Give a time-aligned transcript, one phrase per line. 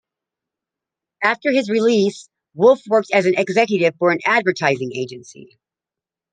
[1.23, 5.59] After his release, Wolff worked as an executive for an advertising agency.